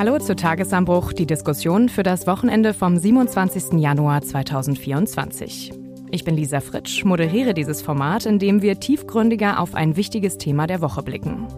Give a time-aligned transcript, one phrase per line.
[0.00, 3.78] Hallo zu Tagesanbruch, die Diskussion für das Wochenende vom 27.
[3.78, 5.74] Januar 2024.
[6.10, 10.66] Ich bin Lisa Fritsch, moderiere dieses Format, in dem wir tiefgründiger auf ein wichtiges Thema
[10.66, 11.48] der Woche blicken.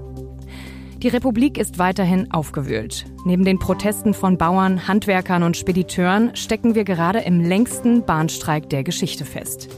[1.02, 3.06] Die Republik ist weiterhin aufgewühlt.
[3.24, 8.84] Neben den Protesten von Bauern, Handwerkern und Spediteuren stecken wir gerade im längsten Bahnstreik der
[8.84, 9.68] Geschichte fest.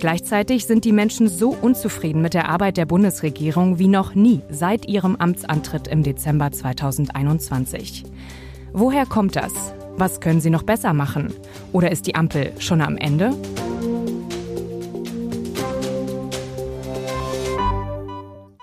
[0.00, 4.88] Gleichzeitig sind die Menschen so unzufrieden mit der Arbeit der Bundesregierung wie noch nie seit
[4.88, 8.02] ihrem Amtsantritt im Dezember 2021.
[8.74, 9.52] Woher kommt das?
[9.98, 11.30] Was können sie noch besser machen?
[11.72, 13.34] Oder ist die Ampel schon am Ende?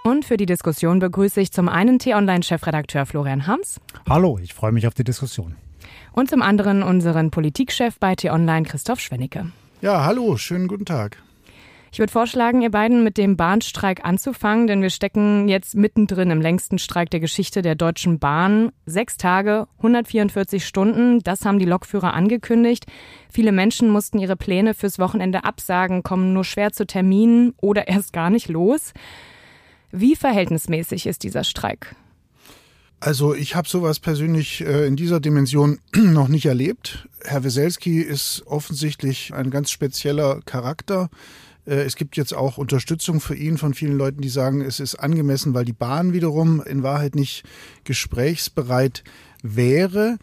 [0.04, 3.80] Und für die Diskussion begrüße ich zum einen T-Online-Chefredakteur Florian Hams.
[4.10, 5.56] Hallo, ich freue mich auf die Diskussion.
[6.12, 9.52] Und zum anderen unseren Politikchef bei T-Online, Christoph Schwennecke.
[9.82, 11.18] Ja, hallo, schönen guten Tag.
[11.92, 16.42] Ich würde vorschlagen, ihr beiden mit dem Bahnstreik anzufangen, denn wir stecken jetzt mittendrin im
[16.42, 18.72] längsten Streik der Geschichte der Deutschen Bahn.
[18.86, 22.86] Sechs Tage, 144 Stunden, das haben die Lokführer angekündigt.
[23.32, 28.14] Viele Menschen mussten ihre Pläne fürs Wochenende absagen, kommen nur schwer zu Terminen oder erst
[28.14, 28.94] gar nicht los.
[29.92, 31.96] Wie verhältnismäßig ist dieser Streik?
[33.00, 37.08] Also ich habe sowas persönlich äh, in dieser Dimension noch nicht erlebt.
[37.24, 41.10] Herr Weselski ist offensichtlich ein ganz spezieller Charakter.
[41.70, 44.96] Äh, es gibt jetzt auch Unterstützung für ihn von vielen Leuten, die sagen, es ist
[44.96, 47.44] angemessen, weil die Bahn wiederum in Wahrheit nicht
[47.84, 49.04] gesprächsbereit
[49.44, 50.18] wäre.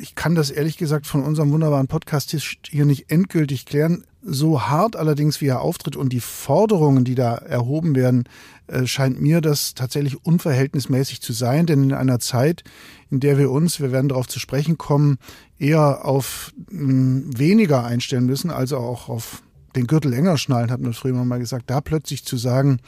[0.00, 2.36] Ich kann das ehrlich gesagt von unserem wunderbaren Podcast
[2.68, 4.04] hier nicht endgültig klären.
[4.28, 8.24] So hart allerdings, wie er auftritt und die Forderungen, die da erhoben werden,
[8.66, 11.66] äh, scheint mir das tatsächlich unverhältnismäßig zu sein.
[11.66, 12.64] Denn in einer Zeit,
[13.08, 15.18] in der wir uns, wir werden darauf zu sprechen kommen,
[15.58, 19.42] eher auf weniger einstellen müssen, also auch auf
[19.76, 22.80] den Gürtel enger schnallen, hat man früher mal gesagt, da plötzlich zu sagen,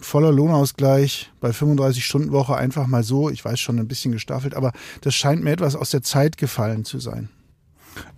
[0.00, 4.54] voller Lohnausgleich bei 35 Stunden Woche einfach mal so, ich weiß schon ein bisschen gestaffelt,
[4.54, 7.28] aber das scheint mir etwas aus der Zeit gefallen zu sein.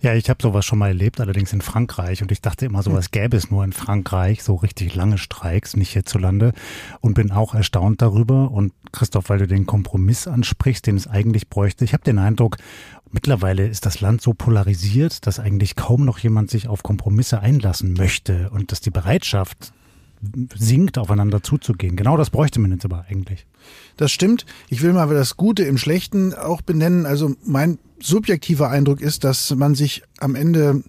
[0.01, 2.21] Ja, ich habe sowas schon mal erlebt, allerdings in Frankreich.
[2.21, 5.93] Und ich dachte immer, sowas gäbe es nur in Frankreich, so richtig lange Streiks, nicht
[5.93, 6.53] hierzulande.
[7.01, 8.51] Und bin auch erstaunt darüber.
[8.51, 12.57] Und Christoph, weil du den Kompromiss ansprichst, den es eigentlich bräuchte, ich habe den Eindruck,
[13.13, 17.93] mittlerweile ist das Land so polarisiert, dass eigentlich kaum noch jemand sich auf Kompromisse einlassen
[17.93, 19.71] möchte und dass die Bereitschaft
[20.55, 21.95] sinkt, aufeinander zuzugehen.
[21.95, 23.45] Genau das bräuchte man jetzt aber eigentlich.
[23.97, 24.45] Das stimmt.
[24.69, 27.05] Ich will mal das Gute im Schlechten auch benennen.
[27.05, 30.83] Also mein subjektiver Eindruck ist, dass man sich am Ende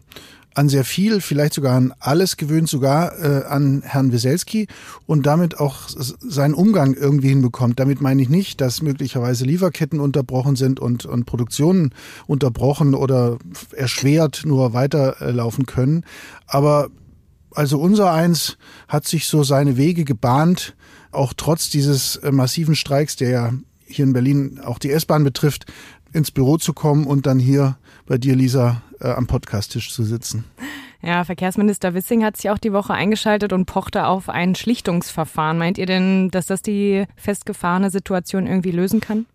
[0.55, 4.69] an sehr viel, vielleicht sogar an alles gewöhnt, sogar äh, an Herrn Weselski
[5.07, 7.81] und damit auch seinen Umgang irgendwie hinbekommt.
[7.81, 11.91] Damit meine ich nicht, dass möglicherweise Lieferketten unterbrochen sind und, und Produktionen
[12.27, 13.39] unterbrochen oder
[13.73, 16.05] erschwert nur weiterlaufen können.
[16.47, 16.89] Aber
[17.53, 18.57] also unser eins
[18.89, 20.77] hat sich so seine Wege gebahnt,
[21.11, 23.53] auch trotz dieses äh, massiven Streiks, der ja
[23.87, 25.67] hier in Berlin auch die S-Bahn betrifft,
[26.15, 27.77] ins Büro zu kommen und dann hier
[28.07, 30.45] bei dir, Lisa, äh, am Podcasttisch zu sitzen.
[31.03, 35.59] Ja, Verkehrsminister Wissing hat sich auch die Woche eingeschaltet und pochte auf ein Schlichtungsverfahren.
[35.59, 39.27] Meint ihr denn, dass das die festgefahrene Situation irgendwie lösen kann?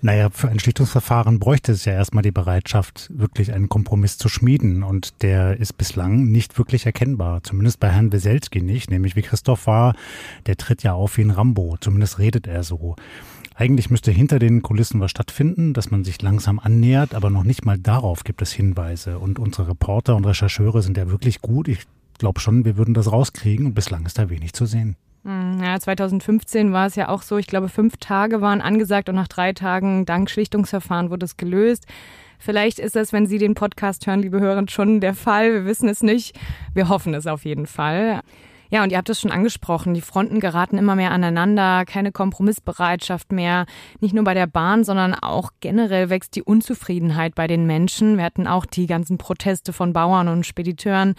[0.00, 4.82] Naja, für ein Schlichtungsverfahren bräuchte es ja erstmal die Bereitschaft, wirklich einen Kompromiss zu schmieden.
[4.82, 7.42] Und der ist bislang nicht wirklich erkennbar.
[7.44, 8.90] Zumindest bei Herrn Weselski nicht.
[8.90, 9.94] Nämlich wie Christoph war,
[10.46, 11.76] der tritt ja auf wie ein Rambo.
[11.80, 12.96] Zumindest redet er so.
[13.54, 17.64] Eigentlich müsste hinter den Kulissen was stattfinden, dass man sich langsam annähert, aber noch nicht
[17.64, 19.18] mal darauf gibt es Hinweise.
[19.18, 21.68] Und unsere Reporter und Rechercheure sind ja wirklich gut.
[21.68, 21.80] Ich
[22.18, 24.96] glaube schon, wir würden das rauskriegen und bislang ist da wenig zu sehen.
[25.24, 29.14] Hm, ja, 2015 war es ja auch so, ich glaube, fünf Tage waren angesagt und
[29.14, 31.86] nach drei Tagen dank Schlichtungsverfahren wurde es gelöst.
[32.38, 35.52] Vielleicht ist das, wenn Sie den Podcast hören, liebe Hörer, schon der Fall.
[35.52, 36.36] Wir wissen es nicht.
[36.74, 38.20] Wir hoffen es auf jeden Fall.
[38.72, 43.30] Ja, und ihr habt es schon angesprochen, die Fronten geraten immer mehr aneinander, keine Kompromissbereitschaft
[43.30, 43.66] mehr.
[44.00, 48.16] Nicht nur bei der Bahn, sondern auch generell wächst die Unzufriedenheit bei den Menschen.
[48.16, 51.16] Wir hatten auch die ganzen Proteste von Bauern und Spediteuren.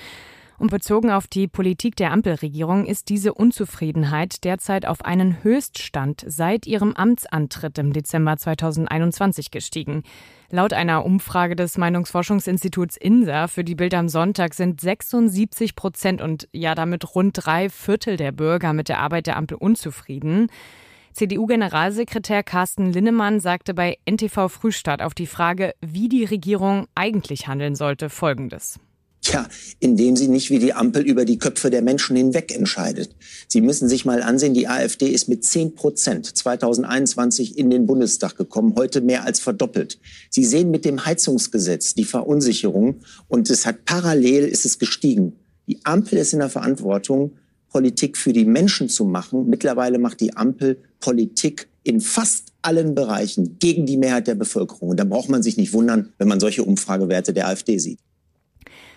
[0.59, 6.67] Und bezogen auf die Politik der Ampelregierung ist diese Unzufriedenheit derzeit auf einen Höchststand seit
[6.67, 10.03] ihrem Amtsantritt im Dezember 2021 gestiegen.
[10.49, 16.47] Laut einer Umfrage des Meinungsforschungsinstituts INSA für die Bild am Sonntag sind 76 Prozent und
[16.51, 20.47] ja damit rund drei Viertel der Bürger mit der Arbeit der Ampel unzufrieden.
[21.13, 27.75] CDU-Generalsekretär Carsten Linnemann sagte bei NTV Frühstart auf die Frage, wie die Regierung eigentlich handeln
[27.75, 28.79] sollte, Folgendes.
[29.23, 29.47] Tja,
[29.79, 33.15] indem sie nicht wie die Ampel über die Köpfe der Menschen hinweg entscheidet.
[33.47, 38.35] Sie müssen sich mal ansehen, die AfD ist mit 10 Prozent 2021 in den Bundestag
[38.35, 39.97] gekommen, heute mehr als verdoppelt.
[40.29, 42.97] Sie sehen mit dem Heizungsgesetz die Verunsicherung
[43.29, 45.37] und es hat parallel ist es gestiegen.
[45.67, 47.37] Die Ampel ist in der Verantwortung,
[47.69, 49.47] Politik für die Menschen zu machen.
[49.47, 54.89] Mittlerweile macht die Ampel Politik in fast allen Bereichen gegen die Mehrheit der Bevölkerung.
[54.89, 57.99] Und da braucht man sich nicht wundern, wenn man solche Umfragewerte der AfD sieht.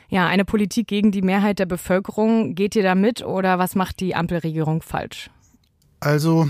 [0.08, 2.54] Ja, eine Politik gegen die Mehrheit der Bevölkerung.
[2.54, 5.30] Geht ihr da mit oder was macht die Ampelregierung falsch?
[6.00, 6.48] Also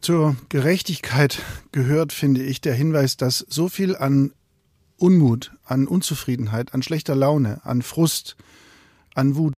[0.00, 1.42] zur Gerechtigkeit
[1.72, 4.32] gehört, finde ich, der Hinweis, dass so viel an
[4.96, 8.36] Unmut, an Unzufriedenheit, an schlechter Laune, an Frust,
[9.14, 9.54] an Wut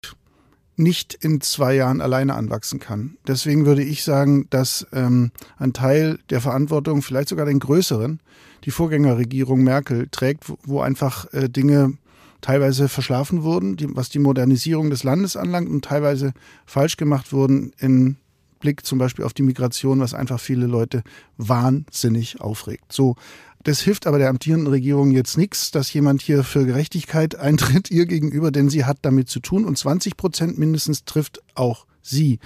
[0.77, 3.19] nicht in zwei Jahren alleine anwachsen kann.
[3.27, 8.21] Deswegen würde ich sagen, dass ähm, ein Teil der Verantwortung, vielleicht sogar den größeren,
[8.65, 11.99] die Vorgängerregierung Merkel trägt, wo, wo einfach äh, Dinge
[12.43, 16.35] teilweise verschlafen wurden, die, was die Modernisierung des Landes anlangt und teilweise
[16.67, 18.17] falsch gemacht wurden in
[18.61, 21.03] Blick zum Beispiel auf die Migration, was einfach viele Leute
[21.37, 22.93] wahnsinnig aufregt.
[22.93, 23.17] So,
[23.65, 28.07] das hilft aber der amtierenden Regierung jetzt nichts, dass jemand hier für Gerechtigkeit eintritt ihr
[28.07, 32.39] gegenüber, denn sie hat damit zu tun und 20 Prozent mindestens trifft auch sie.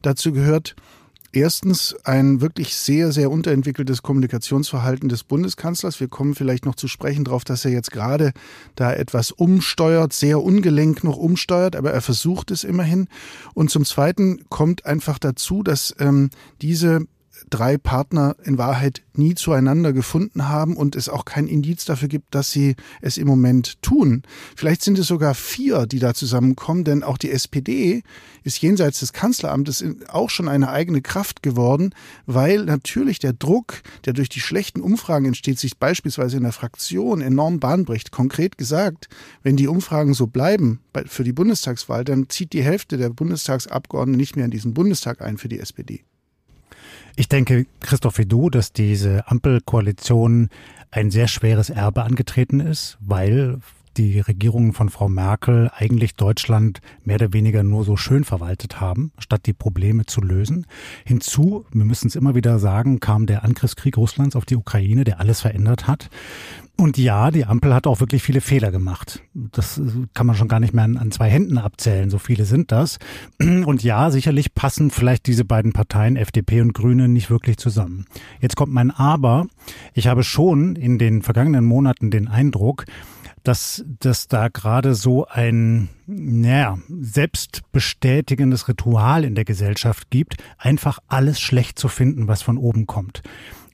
[0.00, 0.74] Dazu gehört
[1.34, 5.98] Erstens ein wirklich sehr, sehr unterentwickeltes Kommunikationsverhalten des Bundeskanzlers.
[5.98, 8.32] Wir kommen vielleicht noch zu sprechen darauf, dass er jetzt gerade
[8.74, 13.08] da etwas umsteuert, sehr ungelenk noch umsteuert, aber er versucht es immerhin.
[13.54, 16.28] Und zum Zweiten kommt einfach dazu, dass ähm,
[16.60, 17.06] diese
[17.50, 22.34] drei Partner in Wahrheit nie zueinander gefunden haben und es auch kein Indiz dafür gibt,
[22.34, 24.22] dass sie es im Moment tun.
[24.56, 28.02] Vielleicht sind es sogar vier, die da zusammenkommen, denn auch die SPD
[28.42, 31.94] ist jenseits des Kanzleramtes auch schon eine eigene Kraft geworden,
[32.26, 37.20] weil natürlich der Druck, der durch die schlechten Umfragen entsteht, sich beispielsweise in der Fraktion
[37.20, 38.10] enorm bahnbricht.
[38.10, 39.08] Konkret gesagt,
[39.42, 44.36] wenn die Umfragen so bleiben für die Bundestagswahl, dann zieht die Hälfte der Bundestagsabgeordneten nicht
[44.36, 46.04] mehr in diesen Bundestag ein für die SPD.
[47.16, 50.48] Ich denke, Christoph, wie du, dass diese Ampelkoalition
[50.90, 53.58] ein sehr schweres Erbe angetreten ist, weil
[53.96, 59.12] die Regierungen von Frau Merkel eigentlich Deutschland mehr oder weniger nur so schön verwaltet haben,
[59.18, 60.66] statt die Probleme zu lösen.
[61.04, 65.20] Hinzu, wir müssen es immer wieder sagen, kam der Angriffskrieg Russlands auf die Ukraine, der
[65.20, 66.08] alles verändert hat.
[66.82, 69.22] Und ja, die Ampel hat auch wirklich viele Fehler gemacht.
[69.34, 69.80] Das
[70.14, 72.98] kann man schon gar nicht mehr an, an, zwei Händen abzählen, so viele sind das.
[73.38, 78.06] Und ja, sicherlich passen vielleicht diese beiden Parteien, FDP und Grüne, nicht wirklich zusammen.
[78.40, 79.46] Jetzt kommt mein Aber.
[79.94, 82.84] Ich habe schon in den vergangenen Monaten den Eindruck,
[83.44, 91.40] dass dass da gerade so ein naja, selbstbestätigendes Ritual in der Gesellschaft gibt, einfach alles
[91.40, 93.22] schlecht zu finden, was von oben kommt.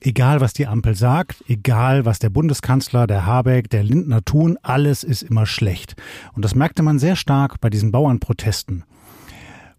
[0.00, 5.02] Egal, was die Ampel sagt, egal, was der Bundeskanzler, der Habeck, der Lindner tun, alles
[5.04, 5.96] ist immer schlecht.
[6.34, 8.84] Und das merkte man sehr stark bei diesen Bauernprotesten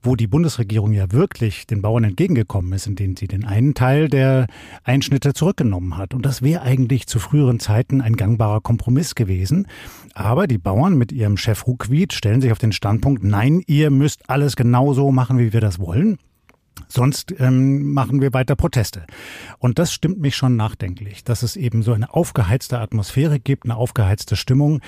[0.02, 4.48] wo die Bundesregierung ja wirklich den Bauern entgegengekommen ist, indem sie den einen Teil der
[4.84, 6.14] Einschnitte zurückgenommen hat.
[6.14, 9.68] Und das wäre eigentlich zu früheren Zeiten ein gangbarer Kompromiss gewesen.
[10.14, 14.30] Aber die Bauern mit ihrem Chef Ruckwied stellen sich auf den Standpunkt, nein, ihr müsst
[14.30, 16.18] alles genauso machen, wie wir das wollen.
[16.92, 19.06] Sonst ähm, machen wir weiter Proteste.
[19.60, 23.76] Und das stimmt mich schon nachdenklich, dass es eben so eine aufgeheizte Atmosphäre gibt, eine
[23.76, 24.82] aufgeheizte Stimmung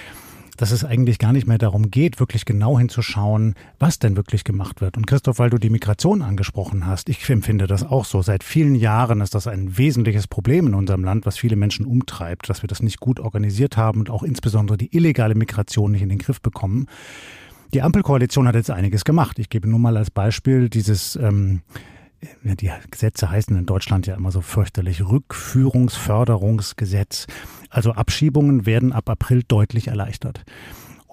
[0.61, 4.79] dass es eigentlich gar nicht mehr darum geht, wirklich genau hinzuschauen, was denn wirklich gemacht
[4.79, 4.95] wird.
[4.95, 8.21] Und Christoph, weil du die Migration angesprochen hast, ich empfinde das auch so.
[8.21, 12.47] Seit vielen Jahren ist das ein wesentliches Problem in unserem Land, was viele Menschen umtreibt,
[12.47, 16.09] dass wir das nicht gut organisiert haben und auch insbesondere die illegale Migration nicht in
[16.09, 16.85] den Griff bekommen.
[17.73, 19.39] Die Ampelkoalition hat jetzt einiges gemacht.
[19.39, 21.61] Ich gebe nur mal als Beispiel dieses ähm,
[22.43, 27.27] die Gesetze heißen in Deutschland ja immer so fürchterlich Rückführungsförderungsgesetz.
[27.69, 30.43] Also Abschiebungen werden ab April deutlich erleichtert.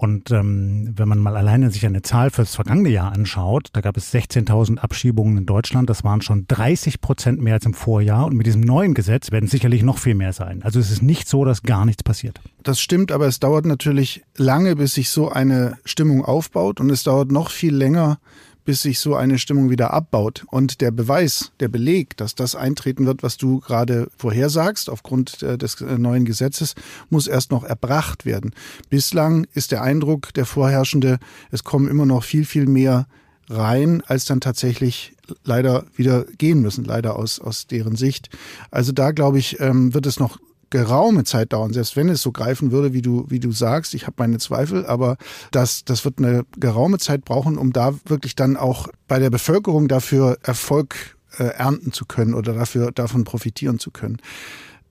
[0.00, 3.96] Und ähm, wenn man mal alleine sich eine Zahl fürs vergangene Jahr anschaut, da gab
[3.96, 5.90] es 16.000 Abschiebungen in Deutschland.
[5.90, 8.26] Das waren schon 30 Prozent mehr als im Vorjahr.
[8.26, 10.62] Und mit diesem neuen Gesetz werden sicherlich noch viel mehr sein.
[10.62, 12.40] Also es ist nicht so, dass gar nichts passiert.
[12.62, 16.78] Das stimmt, aber es dauert natürlich lange, bis sich so eine Stimmung aufbaut.
[16.78, 18.20] Und es dauert noch viel länger,
[18.68, 20.44] bis sich so eine Stimmung wieder abbaut.
[20.50, 25.56] Und der Beweis, der Beleg, dass das eintreten wird, was du gerade vorhersagst, aufgrund äh,
[25.56, 26.74] des äh, neuen Gesetzes,
[27.08, 28.52] muss erst noch erbracht werden.
[28.90, 31.18] Bislang ist der Eindruck der vorherrschende,
[31.50, 33.06] es kommen immer noch viel, viel mehr
[33.48, 38.28] rein, als dann tatsächlich leider wieder gehen müssen, leider aus, aus deren Sicht.
[38.70, 40.38] Also da, glaube ich, ähm, wird es noch
[40.70, 43.94] geraume Zeit dauern, selbst wenn es so greifen würde, wie du, wie du sagst.
[43.94, 45.16] Ich habe meine Zweifel, aber
[45.50, 49.88] das, das wird eine geraume Zeit brauchen, um da wirklich dann auch bei der Bevölkerung
[49.88, 54.18] dafür Erfolg äh, ernten zu können oder dafür davon profitieren zu können.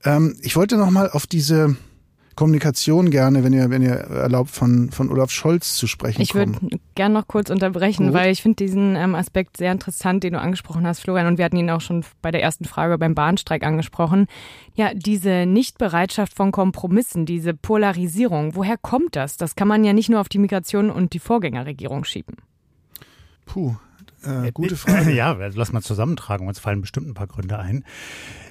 [0.04, 1.76] Ähm, ich wollte noch mal auf diese
[2.38, 6.22] Kommunikation gerne, wenn ihr, wenn ihr erlaubt, von, von Olaf Scholz zu sprechen.
[6.22, 6.52] Ich würde
[6.94, 8.14] gerne noch kurz unterbrechen, Gut.
[8.14, 11.44] weil ich finde diesen ähm, Aspekt sehr interessant, den du angesprochen hast, Florian, und wir
[11.44, 14.28] hatten ihn auch schon bei der ersten Frage beim Bahnstreik angesprochen.
[14.76, 19.36] Ja, diese Nichtbereitschaft von Kompromissen, diese Polarisierung, woher kommt das?
[19.36, 22.36] Das kann man ja nicht nur auf die Migration und die Vorgängerregierung schieben.
[23.46, 23.74] Puh,
[24.22, 25.10] äh, gute Frage.
[25.10, 27.84] Ja, lass mal zusammentragen, uns fallen bestimmt ein paar Gründe ein.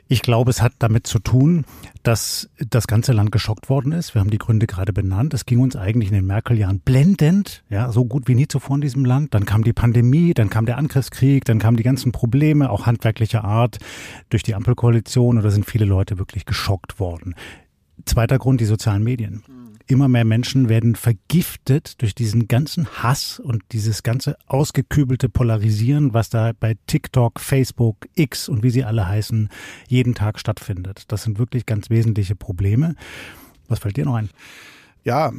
[0.09, 1.65] Ich glaube, es hat damit zu tun,
[2.03, 4.15] dass das ganze Land geschockt worden ist.
[4.15, 5.33] Wir haben die Gründe gerade benannt.
[5.33, 8.81] Es ging uns eigentlich in den Merkel-Jahren blendend, ja, so gut wie nie zuvor in
[8.81, 9.33] diesem Land.
[9.33, 13.43] Dann kam die Pandemie, dann kam der Angriffskrieg, dann kamen die ganzen Probleme, auch handwerklicher
[13.43, 13.79] Art,
[14.29, 15.37] durch die Ampelkoalition.
[15.37, 17.35] Und da sind viele Leute wirklich geschockt worden.
[18.05, 19.43] Zweiter Grund, die sozialen Medien
[19.87, 26.29] immer mehr Menschen werden vergiftet durch diesen ganzen Hass und dieses ganze ausgekübelte Polarisieren, was
[26.29, 29.49] da bei TikTok, Facebook, X und wie sie alle heißen,
[29.87, 31.05] jeden Tag stattfindet.
[31.07, 32.95] Das sind wirklich ganz wesentliche Probleme.
[33.67, 34.29] Was fällt dir noch ein?
[35.03, 35.31] Ja,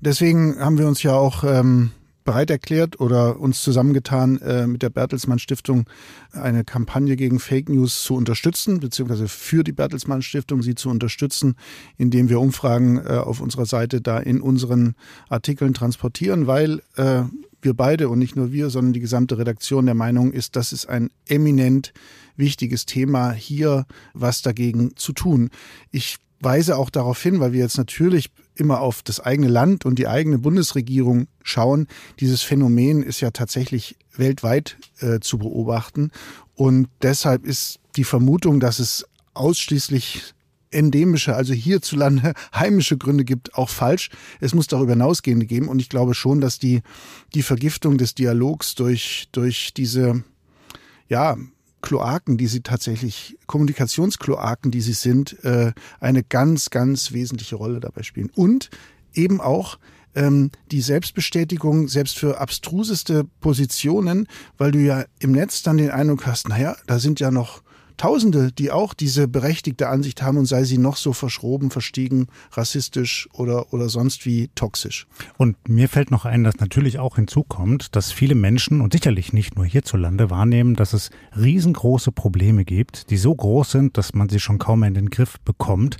[0.00, 1.90] deswegen haben wir uns ja auch ähm,
[2.24, 5.84] bereit erklärt oder uns zusammengetan, äh, mit der Bertelsmann Stiftung
[6.32, 11.54] eine Kampagne gegen Fake News zu unterstützen, beziehungsweise für die Bertelsmann Stiftung sie zu unterstützen,
[11.96, 14.94] indem wir Umfragen äh, auf unserer Seite da in unseren
[15.28, 17.22] Artikeln transportieren, weil äh,
[17.60, 20.86] wir beide und nicht nur wir, sondern die gesamte Redaktion der Meinung ist, das ist
[20.86, 21.92] ein eminent
[22.36, 25.50] wichtiges Thema, hier was dagegen zu tun.
[25.90, 29.98] Ich weise auch darauf hin, weil wir jetzt natürlich immer auf das eigene Land und
[29.98, 31.88] die eigene Bundesregierung schauen.
[32.20, 36.10] Dieses Phänomen ist ja tatsächlich weltweit äh, zu beobachten.
[36.54, 40.34] Und deshalb ist die Vermutung, dass es ausschließlich
[40.70, 44.10] endemische, also hierzulande heimische Gründe gibt, auch falsch.
[44.40, 45.68] Es muss darüber hinausgehende geben.
[45.68, 46.82] Und ich glaube schon, dass die,
[47.34, 50.24] die Vergiftung des Dialogs durch, durch diese,
[51.08, 51.36] ja,
[51.84, 58.02] Kloaken, die sie tatsächlich, Kommunikationskloaken, die sie sind, äh, eine ganz, ganz wesentliche Rolle dabei
[58.02, 58.30] spielen.
[58.34, 58.70] Und
[59.12, 59.78] eben auch
[60.14, 66.26] ähm, die Selbstbestätigung, selbst für abstruseste Positionen, weil du ja im Netz dann den Eindruck
[66.26, 67.62] hast, naja, da sind ja noch
[67.96, 73.28] Tausende, die auch diese berechtigte Ansicht haben und sei sie noch so verschroben, verstiegen, rassistisch
[73.32, 75.06] oder, oder sonst wie toxisch.
[75.36, 79.56] Und mir fällt noch ein, dass natürlich auch hinzukommt, dass viele Menschen und sicherlich nicht
[79.56, 84.40] nur hierzulande wahrnehmen, dass es riesengroße Probleme gibt, die so groß sind, dass man sie
[84.40, 85.98] schon kaum mehr in den Griff bekommt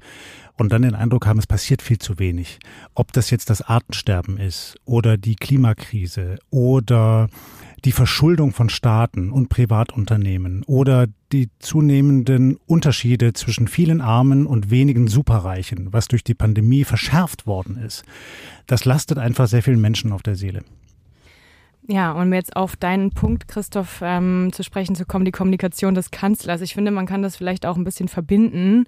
[0.56, 2.58] und dann den Eindruck haben, es passiert viel zu wenig.
[2.94, 7.28] Ob das jetzt das Artensterben ist oder die Klimakrise oder
[7.84, 15.06] die Verschuldung von Staaten und Privatunternehmen oder die zunehmenden Unterschiede zwischen vielen Armen und wenigen
[15.06, 18.04] Superreichen, was durch die Pandemie verschärft worden ist,
[18.66, 20.62] das lastet einfach sehr vielen Menschen auf der Seele.
[21.86, 26.10] Ja, und jetzt auf deinen Punkt, Christoph, ähm, zu sprechen zu kommen, die Kommunikation des
[26.10, 26.62] Kanzlers.
[26.62, 28.86] Ich finde, man kann das vielleicht auch ein bisschen verbinden.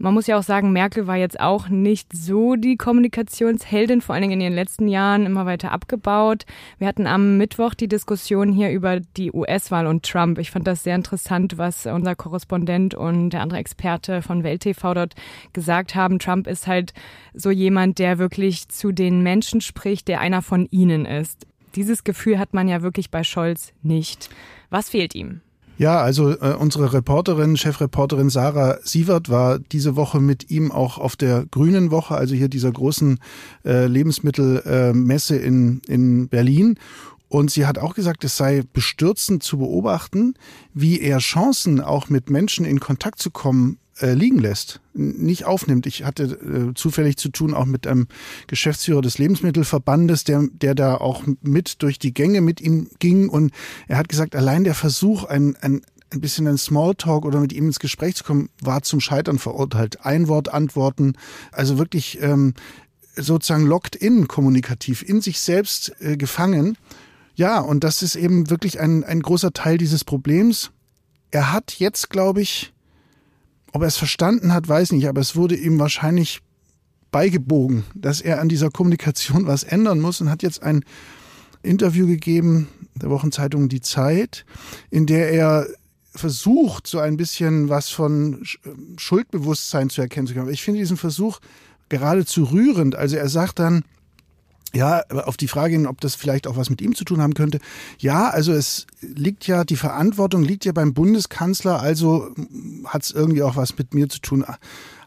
[0.00, 4.22] Man muss ja auch sagen, Merkel war jetzt auch nicht so die Kommunikationsheldin, vor allen
[4.22, 6.46] Dingen in ihren letzten Jahren immer weiter abgebaut.
[6.78, 10.38] Wir hatten am Mittwoch die Diskussion hier über die US-Wahl und Trump.
[10.38, 14.94] Ich fand das sehr interessant, was unser Korrespondent und der andere Experte von Welt TV
[14.94, 15.16] dort
[15.52, 16.20] gesagt haben.
[16.20, 16.94] Trump ist halt
[17.34, 21.44] so jemand, der wirklich zu den Menschen spricht, der einer von ihnen ist.
[21.74, 24.30] Dieses Gefühl hat man ja wirklich bei Scholz nicht.
[24.70, 25.40] Was fehlt ihm?
[25.78, 31.14] Ja, also äh, unsere Reporterin, Chefreporterin Sarah Sievert war diese Woche mit ihm auch auf
[31.14, 33.20] der Grünen Woche, also hier dieser großen
[33.64, 36.80] äh, Lebensmittelmesse äh, in, in Berlin.
[37.28, 40.34] Und sie hat auch gesagt, es sei bestürzend zu beobachten,
[40.74, 45.86] wie er Chancen, auch mit Menschen in Kontakt zu kommen, äh, liegen lässt, nicht aufnimmt.
[45.86, 48.08] Ich hatte äh, zufällig zu tun auch mit einem
[48.46, 53.52] Geschäftsführer des Lebensmittelverbandes, der, der da auch mit durch die Gänge mit ihm ging und
[53.86, 57.66] er hat gesagt, allein der Versuch, ein, ein, ein bisschen ein Smalltalk oder mit ihm
[57.66, 60.04] ins Gespräch zu kommen, war zum Scheitern verurteilt.
[60.04, 61.14] Ein Wort antworten,
[61.52, 62.54] also wirklich ähm,
[63.14, 66.76] sozusagen locked in kommunikativ, in sich selbst äh, gefangen.
[67.34, 70.70] Ja, und das ist eben wirklich ein, ein großer Teil dieses Problems.
[71.30, 72.72] Er hat jetzt, glaube ich,
[73.72, 76.40] ob er es verstanden hat, weiß nicht, aber es wurde ihm wahrscheinlich
[77.10, 80.84] beigebogen, dass er an dieser Kommunikation was ändern muss und hat jetzt ein
[81.62, 84.44] Interview gegeben der Wochenzeitung Die Zeit,
[84.90, 85.66] in der er
[86.14, 88.42] versucht, so ein bisschen was von
[88.96, 90.50] Schuldbewusstsein zu erkennen zu können.
[90.50, 91.38] Ich finde diesen Versuch
[91.88, 92.96] geradezu rührend.
[92.96, 93.84] Also er sagt dann,
[94.74, 97.34] ja, auf die Frage hin, ob das vielleicht auch was mit ihm zu tun haben
[97.34, 97.58] könnte.
[97.98, 102.34] Ja, also es liegt ja, die Verantwortung liegt ja beim Bundeskanzler, also
[102.84, 104.44] hat es irgendwie auch was mit mir zu tun.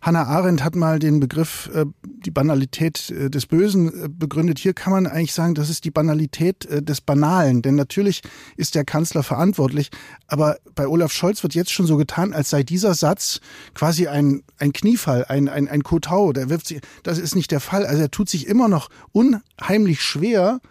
[0.01, 4.57] Hannah Arendt hat mal den Begriff äh, die Banalität äh, des Bösen äh, begründet.
[4.57, 7.61] Hier kann man eigentlich sagen, das ist die Banalität äh, des Banalen.
[7.61, 8.21] Denn natürlich
[8.57, 9.91] ist der Kanzler verantwortlich.
[10.25, 13.41] Aber bei Olaf Scholz wird jetzt schon so getan, als sei dieser Satz
[13.75, 16.33] quasi ein, ein Kniefall, ein, ein, ein Kotau.
[16.33, 17.85] Der wirft sich, das ist nicht der Fall.
[17.85, 20.61] Also er tut sich immer noch unheimlich schwer,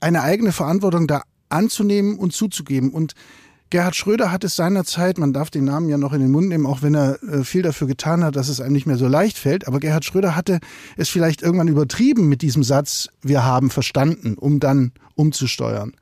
[0.00, 2.90] eine eigene Verantwortung da anzunehmen und zuzugeben.
[2.90, 3.14] Und
[3.72, 6.66] Gerhard Schröder hat es seinerzeit, man darf den Namen ja noch in den Mund nehmen,
[6.66, 9.38] auch wenn er äh, viel dafür getan hat, dass es einem nicht mehr so leicht
[9.38, 10.60] fällt, aber Gerhard Schröder hatte
[10.98, 15.94] es vielleicht irgendwann übertrieben mit diesem Satz, wir haben verstanden, um dann umzusteuern.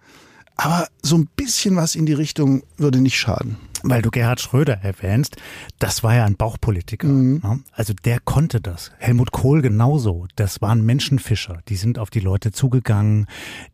[0.56, 3.56] Aber so ein bisschen was in die Richtung würde nicht schaden.
[3.82, 5.36] Weil du Gerhard Schröder erwähnst,
[5.78, 7.08] das war ja ein Bauchpolitiker.
[7.08, 7.40] Mhm.
[7.42, 7.60] Ne?
[7.72, 8.92] Also der konnte das.
[8.98, 10.26] Helmut Kohl genauso.
[10.36, 11.60] Das waren Menschenfischer.
[11.68, 13.26] Die sind auf die Leute zugegangen.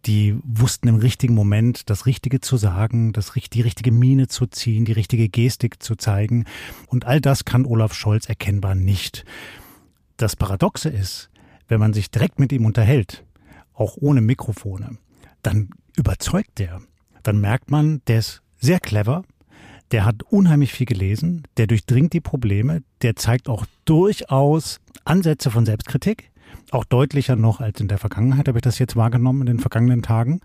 [0.06, 4.84] Die wussten im richtigen Moment das Richtige zu sagen, das, die richtige Miene zu ziehen,
[4.84, 6.44] die richtige Gestik zu zeigen.
[6.86, 9.24] Und all das kann Olaf Scholz erkennbar nicht.
[10.16, 11.30] Das Paradoxe ist,
[11.68, 13.24] wenn man sich direkt mit ihm unterhält,
[13.74, 14.98] auch ohne Mikrofone,
[15.42, 16.80] dann überzeugt der.
[17.22, 19.24] Dann merkt man, der ist sehr clever,
[19.92, 25.66] der hat unheimlich viel gelesen, der durchdringt die Probleme, der zeigt auch durchaus Ansätze von
[25.66, 26.30] Selbstkritik,
[26.70, 30.02] auch deutlicher noch als in der Vergangenheit, habe ich das jetzt wahrgenommen in den vergangenen
[30.02, 30.40] Tagen.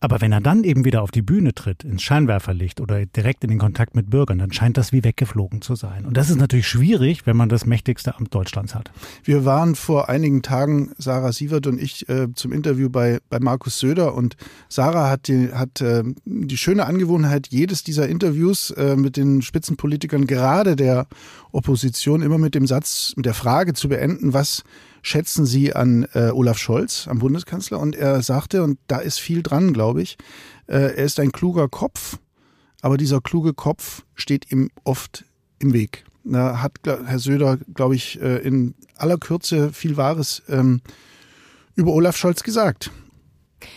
[0.00, 3.50] Aber wenn er dann eben wieder auf die Bühne tritt, ins Scheinwerferlicht oder direkt in
[3.50, 6.06] den Kontakt mit Bürgern, dann scheint das wie weggeflogen zu sein.
[6.06, 8.90] Und das ist natürlich schwierig, wenn man das mächtigste Amt Deutschlands hat.
[9.24, 13.78] Wir waren vor einigen Tagen, Sarah Sievert und ich, äh, zum Interview bei, bei Markus
[13.78, 14.36] Söder und
[14.70, 20.26] Sarah hat, die, hat äh, die schöne Angewohnheit, jedes dieser Interviews äh, mit den Spitzenpolitikern,
[20.26, 21.08] gerade der
[21.52, 24.64] Opposition, immer mit dem Satz, mit der Frage zu beenden, was
[25.02, 27.78] schätzen Sie an äh, Olaf Scholz, am Bundeskanzler?
[27.78, 30.18] Und er sagte, und da ist viel dran, glaube ich,
[30.66, 32.18] äh, er ist ein kluger Kopf,
[32.82, 35.24] aber dieser kluge Kopf steht ihm oft
[35.58, 36.04] im Weg.
[36.24, 40.80] Da hat Herr Söder, glaube ich, äh, in aller Kürze viel Wahres ähm,
[41.74, 42.90] über Olaf Scholz gesagt.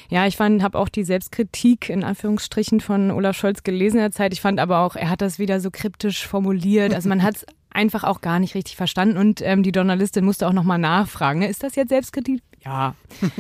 [0.10, 4.12] Ja, ich fand, habe auch die Selbstkritik in Anführungsstrichen von Olaf Scholz gelesen in der
[4.12, 4.34] Zeit.
[4.34, 6.94] Ich fand aber auch, er hat das wieder so kryptisch formuliert.
[6.94, 10.48] Also man hat es einfach auch gar nicht richtig verstanden und ähm, die Journalistin musste
[10.48, 11.40] auch nochmal nachfragen.
[11.40, 11.48] Ne?
[11.48, 12.42] Ist das jetzt Selbstkritik?
[12.66, 12.96] Ja.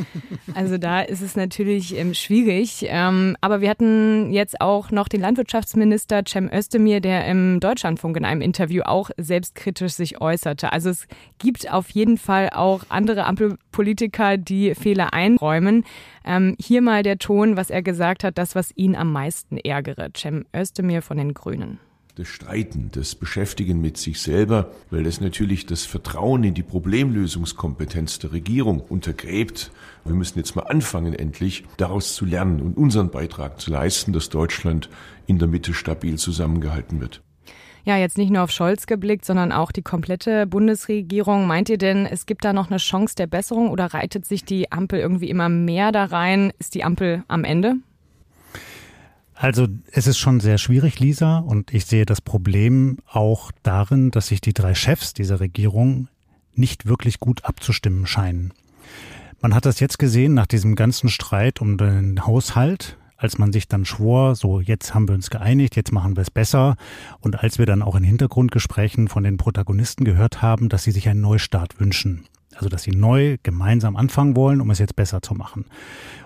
[0.56, 2.86] Also da ist es natürlich ähm, schwierig.
[2.88, 8.26] Ähm, aber wir hatten jetzt auch noch den Landwirtschaftsminister Cem Özdemir, der im Deutschlandfunk in
[8.26, 10.72] einem Interview auch selbstkritisch sich äußerte.
[10.72, 11.08] Also es
[11.40, 15.86] gibt auf jeden Fall auch andere Ampelpolitiker, die Fehler einräumen.
[16.24, 20.10] Ähm, hier mal der Ton, was er gesagt hat, das, was ihn am meisten ärgere.
[20.16, 21.80] Cem Özdemir von den Grünen
[22.16, 28.20] das Streiten, das Beschäftigen mit sich selber, weil das natürlich das Vertrauen in die Problemlösungskompetenz
[28.20, 29.72] der Regierung untergräbt.
[30.06, 34.30] Wir müssen jetzt mal anfangen, endlich daraus zu lernen und unseren Beitrag zu leisten, dass
[34.30, 34.90] Deutschland
[35.26, 37.24] in der Mitte stabil zusammengehalten wird.
[37.86, 41.48] Ja, jetzt nicht nur auf Scholz geblickt, sondern auch die komplette Bundesregierung.
[41.48, 44.72] Meint ihr denn, es gibt da noch eine Chance der Besserung oder reitet sich die
[44.72, 46.54] Ampel irgendwie immer mehr da rein?
[46.60, 47.78] Ist die Ampel am Ende?
[49.44, 54.28] Also es ist schon sehr schwierig, Lisa, und ich sehe das Problem auch darin, dass
[54.28, 56.08] sich die drei Chefs dieser Regierung
[56.56, 58.54] nicht wirklich gut abzustimmen scheinen.
[59.42, 63.68] Man hat das jetzt gesehen nach diesem ganzen Streit um den Haushalt, als man sich
[63.68, 66.78] dann schwor, so jetzt haben wir uns geeinigt, jetzt machen wir es besser.
[67.20, 71.10] Und als wir dann auch in Hintergrundgesprächen von den Protagonisten gehört haben, dass sie sich
[71.10, 72.24] einen Neustart wünschen.
[72.56, 75.66] Also, dass sie neu gemeinsam anfangen wollen, um es jetzt besser zu machen.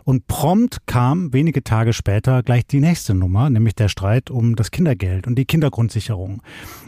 [0.04, 4.72] Und prompt kam wenige Tage später gleich die nächste Nummer, nämlich der Streit um das
[4.72, 6.42] Kindergeld und die Kindergrundsicherung.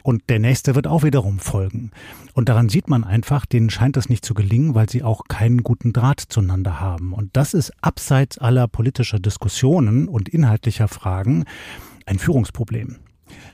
[0.03, 1.91] Und der nächste wird auch wiederum folgen.
[2.33, 5.63] Und daran sieht man einfach, denen scheint das nicht zu gelingen, weil sie auch keinen
[5.63, 7.13] guten Draht zueinander haben.
[7.13, 11.45] Und das ist abseits aller politischer Diskussionen und inhaltlicher Fragen
[12.05, 12.97] ein Führungsproblem.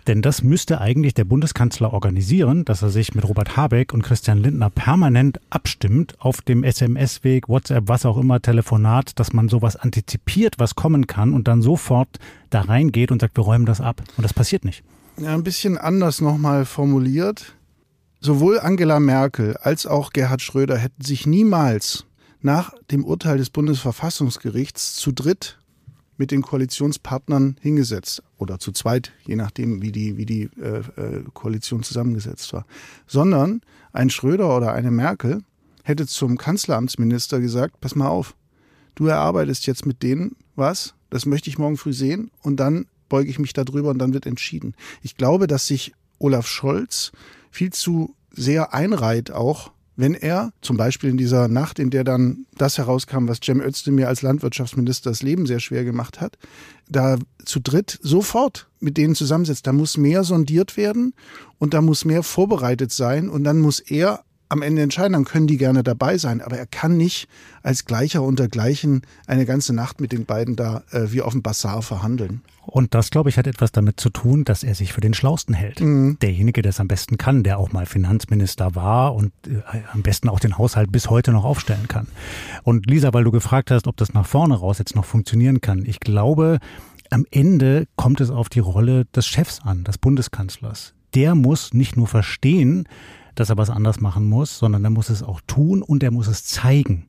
[0.08, 4.38] Denn das müsste eigentlich der Bundeskanzler organisieren, dass er sich mit Robert Habeck und Christian
[4.38, 10.56] Lindner permanent abstimmt auf dem SMS-Weg, WhatsApp, was auch immer, Telefonat, dass man sowas antizipiert,
[10.58, 14.04] was kommen kann und dann sofort da reingeht und sagt, wir räumen das ab.
[14.18, 14.84] Und das passiert nicht.
[15.18, 17.56] Ja, ein bisschen anders nochmal formuliert.
[18.20, 22.06] Sowohl Angela Merkel als auch Gerhard Schröder hätten sich niemals
[22.42, 25.60] nach dem Urteil des Bundesverfassungsgerichts zu dritt
[26.18, 31.24] mit den Koalitionspartnern hingesetzt oder zu zweit, je nachdem, wie die, wie die äh, äh,
[31.34, 32.66] Koalition zusammengesetzt war,
[33.08, 35.44] sondern ein Schröder oder eine Merkel
[35.84, 38.36] hätte zum Kanzleramtsminister gesagt, pass mal auf,
[38.96, 43.30] du erarbeitest jetzt mit denen was, das möchte ich morgen früh sehen und dann beuge
[43.30, 44.74] ich mich darüber und dann wird entschieden.
[45.02, 47.12] Ich glaube, dass sich Olaf Scholz
[47.52, 52.46] viel zu sehr einreiht auch wenn er zum Beispiel in dieser Nacht, in der dann
[52.58, 56.38] das herauskam, was Cem Özdemir als Landwirtschaftsminister das Leben sehr schwer gemacht hat,
[56.90, 59.68] da zu dritt sofort mit denen zusammensetzt.
[59.68, 61.14] Da muss mehr sondiert werden
[61.58, 65.48] und da muss mehr vorbereitet sein und dann muss er am Ende entscheiden, dann können
[65.48, 66.42] die gerne dabei sein.
[66.42, 67.28] Aber er kann nicht
[67.64, 71.42] als Gleicher unter Gleichen eine ganze Nacht mit den beiden da äh, wie auf dem
[71.42, 72.42] Bazar verhandeln.
[72.66, 75.54] Und das, glaube ich, hat etwas damit zu tun, dass er sich für den Schlausten
[75.54, 75.82] hält.
[75.82, 76.18] Mhm.
[76.22, 79.62] Derjenige, der es am besten kann, der auch mal Finanzminister war und äh,
[79.94, 82.08] am besten auch den Haushalt bis heute noch aufstellen kann.
[82.64, 85.86] Und Lisa, weil du gefragt hast, ob das nach vorne raus jetzt noch funktionieren kann.
[85.86, 86.60] Ich glaube,
[87.12, 90.94] am Ende kommt es auf die Rolle des Chefs an, des Bundeskanzlers.
[91.14, 92.88] Der muss nicht nur verstehen,
[93.36, 96.28] dass er was anders machen muss, sondern er muss es auch tun und er muss
[96.28, 97.08] es zeigen.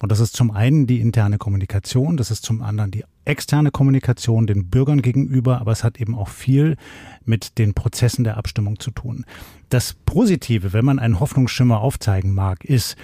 [0.00, 4.46] Und das ist zum einen die interne Kommunikation, das ist zum anderen die externe Kommunikation
[4.46, 6.76] den Bürgern gegenüber, aber es hat eben auch viel
[7.24, 9.24] mit den Prozessen der Abstimmung zu tun.
[9.68, 12.96] Das Positive, wenn man einen Hoffnungsschimmer aufzeigen mag, ist,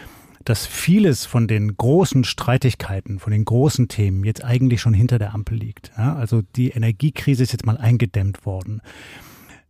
[0.45, 5.35] dass vieles von den großen Streitigkeiten, von den großen Themen jetzt eigentlich schon hinter der
[5.35, 5.93] Ampel liegt.
[5.99, 8.81] Ja, also die Energiekrise ist jetzt mal eingedämmt worden.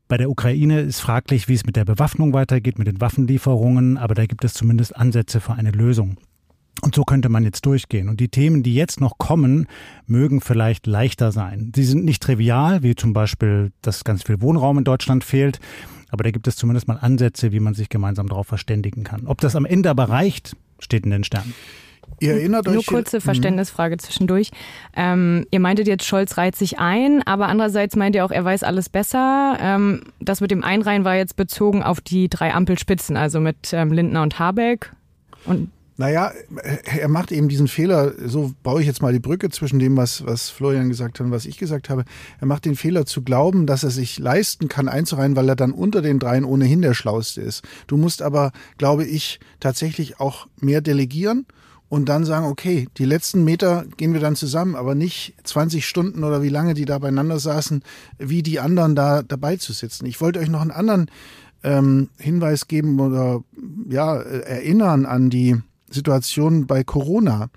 [0.09, 4.15] Bei der Ukraine ist fraglich, wie es mit der Bewaffnung weitergeht, mit den Waffenlieferungen, aber
[4.15, 6.17] da gibt es zumindest Ansätze für eine Lösung.
[6.83, 8.09] Und so könnte man jetzt durchgehen.
[8.09, 9.67] Und die Themen, die jetzt noch kommen,
[10.07, 11.73] mögen vielleicht leichter sein.
[11.75, 15.59] Sie sind nicht trivial, wie zum Beispiel, dass ganz viel Wohnraum in Deutschland fehlt.
[16.11, 19.27] Aber da gibt es zumindest mal Ansätze, wie man sich gemeinsam darauf verständigen kann.
[19.27, 21.55] Ob das am Ende aber reicht, steht in den Sternen.
[22.19, 22.75] Ihr erinnert euch.
[22.75, 23.23] Nur kurze mhm.
[23.23, 24.51] Verständnisfrage zwischendurch.
[24.95, 28.63] Ähm, ihr meintet jetzt, Scholz reiht sich ein, aber andererseits meint ihr auch, er weiß
[28.63, 29.59] alles besser.
[29.61, 33.93] Ähm, das mit dem Einreihen war jetzt bezogen auf die drei Ampelspitzen, also mit ähm,
[33.93, 34.93] Lindner und Habeck.
[35.45, 36.31] Und naja,
[36.85, 40.27] er macht eben diesen Fehler, so baue ich jetzt mal die Brücke zwischen dem, was,
[40.27, 42.05] was Florian gesagt hat und was ich gesagt habe.
[42.39, 45.73] Er macht den Fehler zu glauben, dass er sich leisten kann einzureihen, weil er dann
[45.73, 47.65] unter den dreien ohnehin der Schlauste ist.
[47.87, 51.47] Du musst aber, glaube ich, tatsächlich auch mehr delegieren
[51.89, 56.25] und dann sagen, okay, die letzten Meter gehen wir dann zusammen, aber nicht 20 Stunden
[56.25, 57.83] oder wie lange die da beieinander saßen,
[58.19, 60.07] wie die anderen da dabei zu sitzen.
[60.07, 61.11] Ich wollte euch noch einen anderen
[61.63, 63.43] ähm, Hinweis geben oder
[63.89, 65.57] ja, erinnern an die
[65.89, 67.51] Situation bei Corona.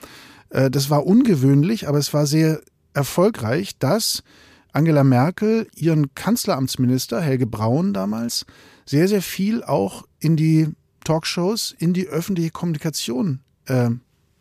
[0.49, 2.61] Äh, das war ungewöhnlich, aber es war sehr
[2.93, 4.23] erfolgreich, dass
[4.71, 8.45] Angela Merkel ihren Kanzleramtsminister Helge Braun damals
[8.85, 10.67] sehr, sehr viel auch in die
[11.03, 13.89] Talkshows, in die öffentliche Kommunikation äh,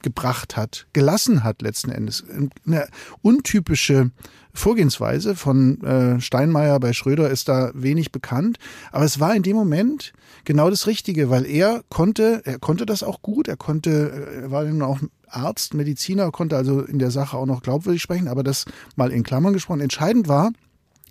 [0.03, 2.25] gebracht hat, gelassen hat letzten Endes.
[2.67, 2.89] Eine
[3.23, 4.11] untypische
[4.55, 8.59] Vorgehensweise von äh, Steinmeier bei Schröder ist da wenig bekannt,
[8.91, 10.13] aber es war in dem Moment
[10.45, 14.51] genau das Richtige, weil er konnte, er konnte das auch gut, er konnte, äh, er
[14.51, 18.43] war dann auch Arzt, Mediziner, konnte also in der Sache auch noch glaubwürdig sprechen, aber
[18.43, 18.65] das
[18.97, 19.81] mal in Klammern gesprochen.
[19.81, 20.53] Entscheidend war,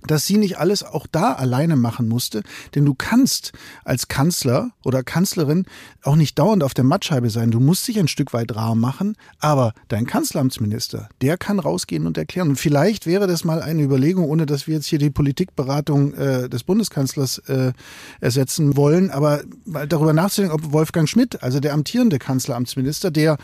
[0.06, 2.44] dass sie nicht alles auch da alleine machen musste,
[2.76, 3.52] denn du kannst
[3.84, 5.66] als Kanzler oder Kanzlerin
[6.04, 7.52] auch nicht dauernd auf der Mattscheibe sein.
[7.52, 12.18] Du musst dich ein Stück weit rar machen, aber dein Kanzleramtsminister, der kann rausgehen und
[12.18, 12.50] erklären.
[12.50, 16.50] Und vielleicht wäre das mal eine Überlegung, ohne dass wir jetzt hier die Politikberatung äh,
[16.50, 17.74] des Bundeskanzlers äh,
[18.22, 23.38] ersetzen wollen, aber mal darüber nachzudenken, ob Wolfgang Schmidt, also der amtierende Kanzleramtsminister, der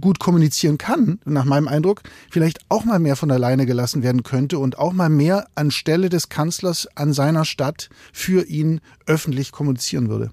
[0.00, 4.58] gut kommunizieren kann, nach meinem Eindruck, vielleicht auch mal mehr von alleine gelassen werden könnte
[4.58, 10.30] und auch mal mehr anstelle des Kanzlers an seiner Stadt für ihn öffentlich kommunizieren würde.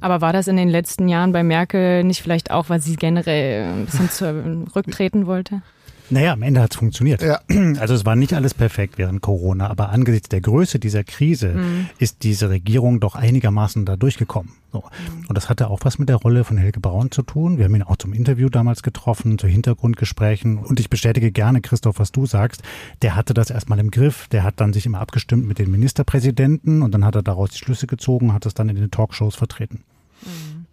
[0.00, 3.64] Aber war das in den letzten Jahren bei Merkel nicht vielleicht auch, weil sie generell
[3.64, 5.62] ein bisschen zurücktreten wollte?
[6.10, 7.22] Naja, am Ende hat es funktioniert.
[7.22, 7.40] Ja.
[7.80, 11.88] Also es war nicht alles perfekt während Corona, aber angesichts der Größe dieser Krise mhm.
[11.98, 14.52] ist diese Regierung doch einigermaßen da durchgekommen.
[14.72, 14.78] So.
[14.78, 15.26] Mhm.
[15.28, 17.58] Und das hatte auch was mit der Rolle von Helge Braun zu tun.
[17.58, 20.58] Wir haben ihn auch zum Interview damals getroffen, zu Hintergrundgesprächen.
[20.58, 22.62] Und ich bestätige gerne, Christoph, was du sagst.
[23.02, 24.28] Der hatte das erstmal im Griff.
[24.28, 27.58] Der hat dann sich immer abgestimmt mit den Ministerpräsidenten und dann hat er daraus die
[27.58, 29.84] Schlüsse gezogen, hat es dann in den Talkshows vertreten.
[30.22, 30.66] Mhm.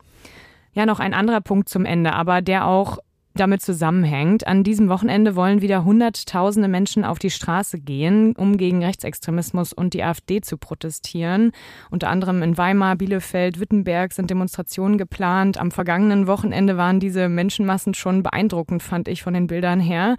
[0.73, 2.99] Ja, noch ein anderer Punkt zum Ende, aber der auch
[3.37, 4.45] damit zusammenhängt.
[4.45, 9.93] An diesem Wochenende wollen wieder Hunderttausende Menschen auf die Straße gehen, um gegen Rechtsextremismus und
[9.93, 11.51] die AfD zu protestieren.
[11.89, 15.57] Unter anderem in Weimar, Bielefeld, Wittenberg sind Demonstrationen geplant.
[15.57, 20.17] Am vergangenen Wochenende waren diese Menschenmassen schon beeindruckend, fand ich von den Bildern her.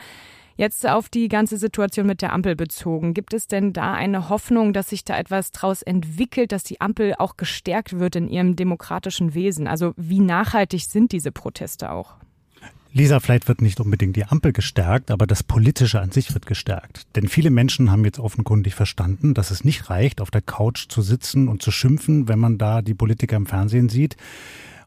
[0.57, 3.15] Jetzt auf die ganze Situation mit der Ampel bezogen.
[3.15, 7.15] Gibt es denn da eine Hoffnung, dass sich da etwas draus entwickelt, dass die Ampel
[7.17, 9.69] auch gestärkt wird in ihrem demokratischen Wesen?
[9.69, 12.17] Also wie nachhaltig sind diese Proteste auch?
[12.99, 17.07] Lisa, vielleicht wird nicht unbedingt die Ampel gestärkt, aber das Politische an sich wird gestärkt.
[17.15, 21.01] Denn viele Menschen haben jetzt offenkundig verstanden, dass es nicht reicht, auf der Couch zu
[21.01, 24.17] sitzen und zu schimpfen, wenn man da die Politiker im Fernsehen sieht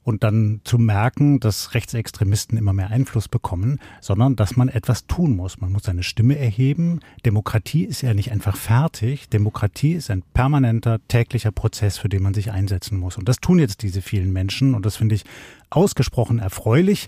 [0.04, 5.36] und dann zu merken, dass Rechtsextremisten immer mehr Einfluss bekommen, sondern dass man etwas tun
[5.36, 5.62] muss.
[5.62, 7.00] Man muss seine Stimme erheben.
[7.26, 9.30] Demokratie ist ja nicht einfach fertig.
[9.30, 13.18] Demokratie ist ein permanenter, täglicher Prozess, für den man sich einsetzen muss.
[13.18, 15.24] Und das tun jetzt diese vielen Menschen und das finde ich
[15.70, 17.08] ausgesprochen erfreulich.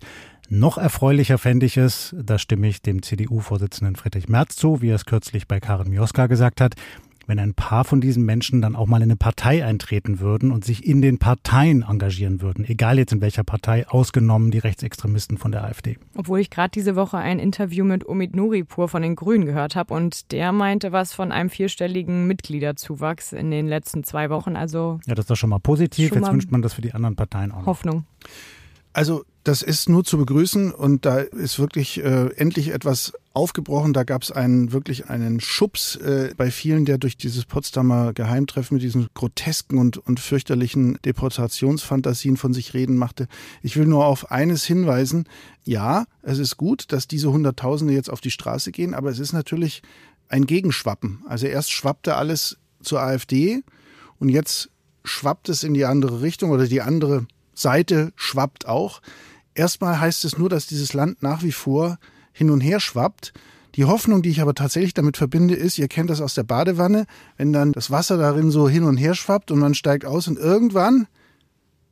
[0.56, 4.96] Noch erfreulicher fände ich es, da stimme ich dem CDU-Vorsitzenden Friedrich Merz zu, wie er
[4.98, 6.76] es kürzlich bei Karin Mioska gesagt hat,
[7.26, 10.64] wenn ein paar von diesen Menschen dann auch mal in eine Partei eintreten würden und
[10.64, 15.52] sich in den Parteien engagieren würden, egal jetzt in welcher Partei, ausgenommen die Rechtsextremisten von
[15.52, 15.98] der AfD.
[16.16, 19.92] Obwohl ich gerade diese Woche ein Interview mit Omid Nuripur von den Grünen gehört habe
[19.96, 24.56] und der meinte was von einem vierstelligen Mitgliederzuwachs in den letzten zwei Wochen.
[24.56, 26.10] Also ja, das ist doch schon mal positiv.
[26.10, 27.62] Schon Jetzt wünscht man das für die anderen Parteien auch.
[27.62, 27.66] Noch.
[27.66, 28.06] Hoffnung.
[28.94, 33.92] Also das ist nur zu begrüßen und da ist wirklich äh, endlich etwas aufgebrochen.
[33.92, 38.76] Da gab es einen wirklich einen Schubs äh, bei vielen, der durch dieses Potsdamer Geheimtreffen
[38.76, 43.28] mit diesen grotesken und, und fürchterlichen Deportationsfantasien von sich reden machte.
[43.62, 45.26] Ich will nur auf eines hinweisen.
[45.66, 49.34] Ja, es ist gut, dass diese Hunderttausende jetzt auf die Straße gehen, aber es ist
[49.34, 49.82] natürlich
[50.30, 51.24] ein Gegenschwappen.
[51.28, 53.64] Also erst schwappte alles zur AfD
[54.20, 54.70] und jetzt
[55.04, 59.02] schwappt es in die andere Richtung oder die andere Seite schwappt auch.
[59.56, 61.98] Erstmal heißt es nur, dass dieses Land nach wie vor
[62.32, 63.34] hin und her schwappt.
[63.76, 67.06] Die Hoffnung, die ich aber tatsächlich damit verbinde, ist, ihr kennt das aus der Badewanne,
[67.38, 70.38] wenn dann das Wasser darin so hin und her schwappt und man steigt aus und
[70.38, 71.08] irgendwann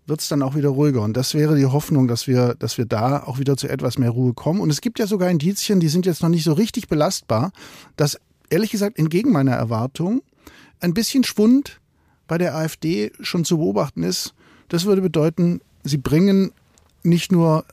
[0.05, 1.01] wird es dann auch wieder ruhiger.
[1.01, 4.09] Und das wäre die Hoffnung, dass wir, dass wir da auch wieder zu etwas mehr
[4.09, 4.59] Ruhe kommen.
[4.59, 7.51] Und es gibt ja sogar Indizien, die sind jetzt noch nicht so richtig belastbar,
[7.95, 8.19] dass
[8.49, 10.21] ehrlich gesagt entgegen meiner Erwartung
[10.79, 11.79] ein bisschen Schwund
[12.27, 14.33] bei der AfD schon zu beobachten ist.
[14.71, 16.53] Das würde bedeuten, sie bringen
[17.03, 17.65] nicht nur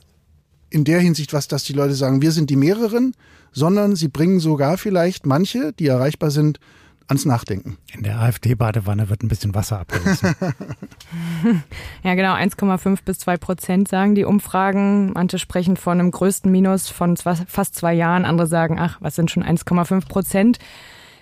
[0.69, 3.15] in der Hinsicht was, dass die Leute sagen, wir sind die mehreren,
[3.53, 6.59] sondern sie bringen sogar vielleicht manche, die erreichbar sind,
[7.07, 7.79] ans Nachdenken.
[7.95, 10.35] In der AfD-Badewanne wird ein bisschen Wasser abgelassen.
[12.03, 15.13] ja, genau, 1,5 bis 2 Prozent sagen die Umfragen.
[15.13, 18.25] Manche sprechen von einem größten Minus von fast zwei Jahren.
[18.25, 20.59] Andere sagen, ach, was sind schon 1,5 Prozent?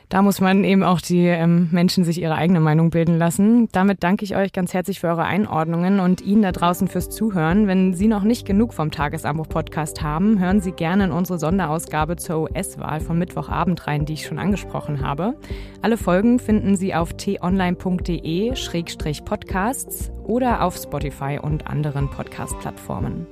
[0.08, 3.68] Da muss man eben auch die ähm, Menschen sich ihre eigene Meinung bilden lassen.
[3.72, 7.66] Damit danke ich euch ganz herzlich für eure Einordnungen und Ihnen da draußen fürs Zuhören.
[7.66, 12.42] Wenn Sie noch nicht genug vom Tagesanbruch-Podcast haben, hören Sie gerne in unsere Sonderausgabe zur
[12.42, 15.34] US-Wahl von Mittwochabend rein, die ich schon angesprochen habe.
[15.82, 23.26] Alle Folgen finden Sie auf t-online.de-podcasts oder auf Spotify und anderen Podcast-Plattformen.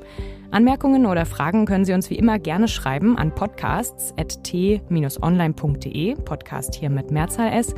[0.54, 7.10] Anmerkungen oder Fragen können Sie uns wie immer gerne schreiben an podcasts.t-online.de, Podcast hier mit
[7.10, 7.74] Mehrzahl S.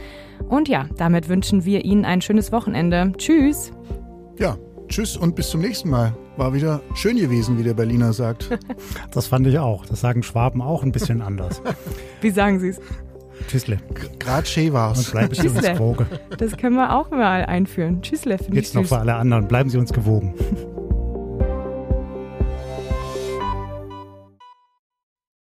[0.48, 3.14] Und ja, damit wünschen wir Ihnen ein schönes Wochenende.
[3.16, 3.72] Tschüss!
[4.38, 4.58] Ja,
[4.88, 6.14] tschüss und bis zum nächsten Mal.
[6.36, 8.50] War wieder schön gewesen, wie der Berliner sagt.
[9.10, 9.86] Das fand ich auch.
[9.86, 11.62] Das sagen Schwaben auch ein bisschen anders.
[12.20, 12.78] Wie sagen Sie es?
[13.48, 13.78] Tschüssle.
[14.18, 14.98] Grad schön war's.
[14.98, 16.04] Und bleiben Sie uns gewogen.
[16.36, 18.02] Das können wir auch mal einführen.
[18.02, 18.36] Tschüssle.
[18.52, 19.48] Jetzt noch für alle anderen.
[19.48, 20.34] Bleiben Sie uns gewogen.